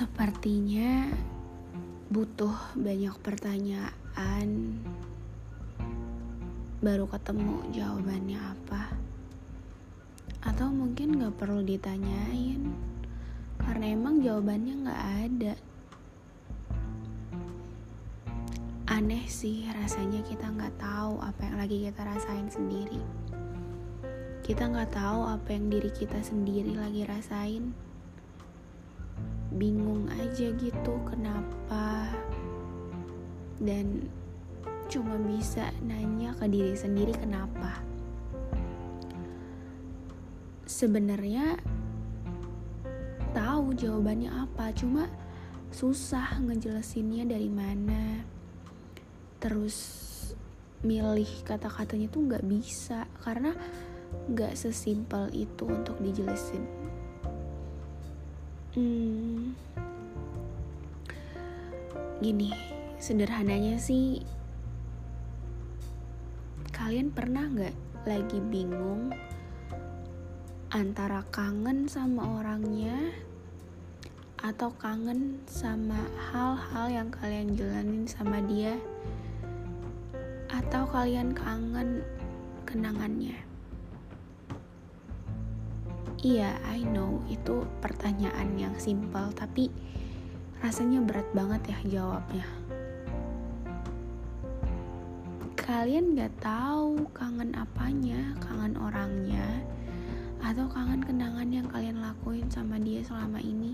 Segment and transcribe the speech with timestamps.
[0.00, 1.12] Sepertinya
[2.08, 4.80] butuh banyak pertanyaan
[6.80, 8.96] baru ketemu jawabannya apa.
[10.40, 12.72] Atau mungkin gak perlu ditanyain
[13.60, 15.54] karena emang jawabannya gak ada.
[18.88, 23.04] Aneh sih rasanya kita gak tahu apa yang lagi kita rasain sendiri.
[24.40, 27.89] Kita gak tahu apa yang diri kita sendiri lagi rasain
[29.50, 32.06] bingung aja gitu kenapa?
[33.58, 34.06] Dan
[34.86, 37.82] cuma bisa nanya ke diri sendiri kenapa?
[40.64, 41.58] Sebenarnya
[43.34, 45.10] tahu jawabannya apa cuma
[45.70, 48.22] susah ngejelasinnya dari mana.
[49.42, 49.76] Terus
[50.80, 53.52] milih kata-katanya tuh nggak bisa karena
[54.32, 56.64] nggak sesimpel itu untuk dijelasin
[58.78, 59.58] hmm,
[62.22, 62.54] gini
[63.02, 64.22] sederhananya sih
[66.70, 69.10] kalian pernah nggak lagi bingung
[70.70, 73.10] antara kangen sama orangnya
[74.40, 75.98] atau kangen sama
[76.30, 78.78] hal-hal yang kalian jalanin sama dia?
[80.48, 82.00] Atau kalian kangen
[82.64, 83.49] kenangannya
[86.20, 89.72] Iya, I know itu pertanyaan yang simpel, tapi
[90.60, 92.44] rasanya berat banget ya jawabnya.
[95.56, 99.64] Kalian gak tahu kangen apanya, kangen orangnya,
[100.44, 103.72] atau kangen kenangan yang kalian lakuin sama dia selama ini.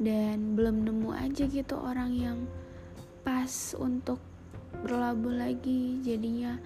[0.00, 2.38] Dan belum nemu aja gitu orang yang
[3.20, 4.16] pas untuk
[4.80, 6.56] berlabuh lagi, jadinya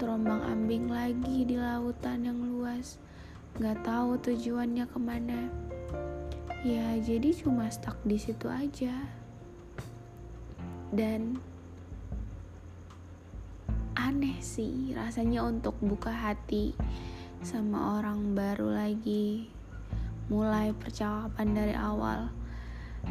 [0.00, 2.96] terombang ambing lagi di lautan yang luas
[3.58, 5.50] nggak tahu tujuannya ke mana.
[6.62, 8.94] Ya jadi cuma stuck di situ aja.
[10.94, 11.42] Dan
[13.98, 16.70] aneh sih rasanya untuk buka hati
[17.42, 19.50] sama orang baru lagi.
[20.30, 22.30] Mulai percakapan dari awal.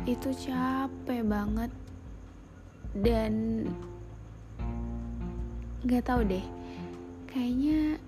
[0.07, 1.71] Itu capek banget.
[2.95, 3.67] Dan
[5.83, 6.45] nggak tahu deh.
[7.27, 7.99] Kayaknya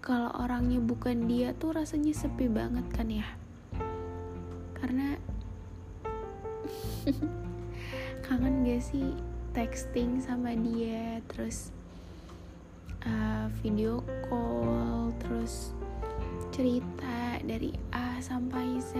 [0.00, 3.28] kalau orangnya bukan dia tuh rasanya sepi banget kan ya?
[4.72, 5.20] Karena
[8.24, 9.12] kangen gak sih
[9.52, 11.20] texting sama dia?
[11.28, 11.68] Terus
[13.04, 15.76] uh, video call terus
[16.48, 18.96] cerita dari A sampai Z.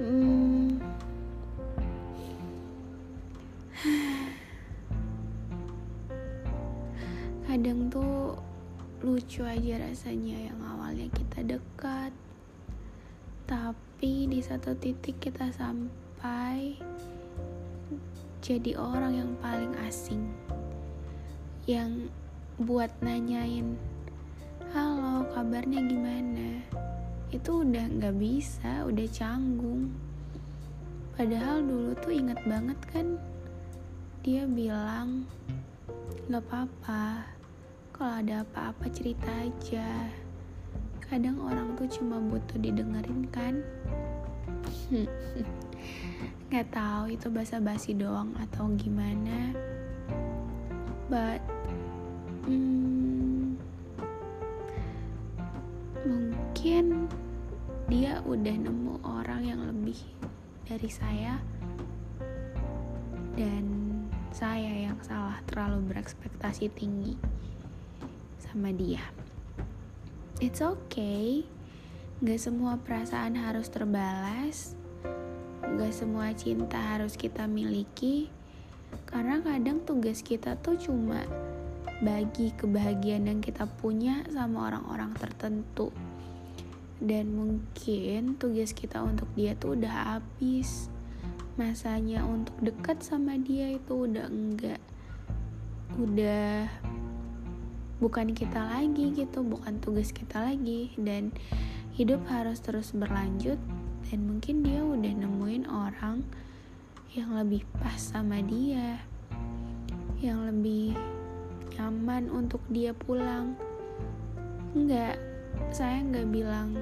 [0.00, 0.80] Hmm.
[7.46, 8.36] kadang tuh
[9.04, 12.16] lucu aja rasanya yang awalnya kita dekat.
[13.44, 16.80] Tapi di satu titik kita sampai
[18.40, 20.24] jadi orang yang paling asing.
[21.68, 22.08] Yang
[22.56, 23.76] buat nanyain
[24.72, 26.64] halo kabarnya gimana?
[27.28, 29.92] Itu udah nggak bisa udah canggung.
[31.12, 33.20] Padahal dulu tuh inget banget kan
[34.24, 35.28] dia bilang
[36.26, 37.35] nggak apa-apa
[37.96, 39.88] kalau ada apa-apa cerita aja.
[41.08, 43.64] Kadang orang tuh cuma butuh didengerin kan?
[46.52, 49.56] Nggak tahu itu basa-basi doang atau gimana.
[51.08, 51.40] But
[52.44, 53.56] hmm,
[56.04, 57.08] mungkin
[57.88, 59.96] dia udah nemu orang yang lebih
[60.68, 61.40] dari saya
[63.40, 63.64] dan
[64.36, 67.16] saya yang salah terlalu berekspektasi tinggi
[68.50, 69.02] sama dia.
[70.36, 71.48] It's okay,
[72.20, 74.76] gak semua perasaan harus terbalas,
[75.64, 78.28] gak semua cinta harus kita miliki,
[79.08, 81.24] karena kadang tugas kita tuh cuma
[82.04, 85.88] bagi kebahagiaan yang kita punya sama orang-orang tertentu.
[86.96, 90.88] Dan mungkin tugas kita untuk dia tuh udah habis.
[91.56, 94.80] Masanya untuk dekat sama dia itu udah enggak.
[95.96, 96.68] Udah
[97.98, 100.92] bukan kita lagi gitu bukan tugas kita lagi.
[100.96, 101.32] Dan
[101.96, 103.56] hidup harus terus berlanjut
[104.12, 106.20] dan mungkin dia udah nemuin orang
[107.16, 109.00] yang lebih pas sama dia
[110.20, 110.92] yang lebih
[111.76, 113.56] nyaman untuk dia pulang.
[114.76, 115.16] Enggak
[115.72, 116.76] saya nggak bilang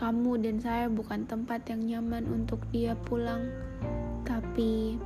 [0.00, 3.52] kamu dan saya bukan tempat yang nyaman untuk dia pulang.
[4.24, 4.96] Tapi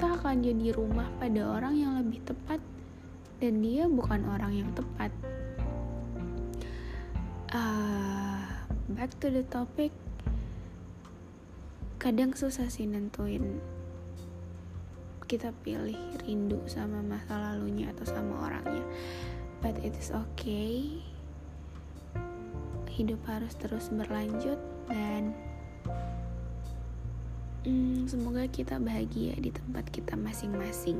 [0.00, 2.56] kita akan jadi rumah pada orang yang lebih tepat
[3.36, 5.12] dan dia bukan orang yang tepat.
[7.52, 8.48] uh,
[8.96, 9.92] back to the topic.
[12.00, 13.60] Kadang susah sih nentuin
[15.28, 18.88] kita pilih rindu sama masa lalunya atau sama orangnya.
[19.60, 20.96] But it is okay.
[22.88, 24.56] Hidup harus terus berlanjut
[27.70, 30.98] hmm, semoga kita bahagia di tempat kita masing-masing.